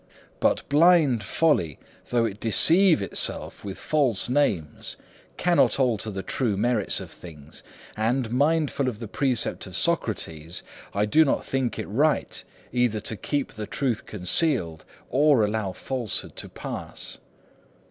[0.39, 1.77] But blind folly,
[2.09, 4.97] though it deceive itself with false names,
[5.37, 7.61] cannot alter the true merits of things,
[7.95, 12.43] and, mindful of the precept of Socrates, I do not think it right
[12.73, 17.19] either to keep the truth concealed or allow falsehood to pass.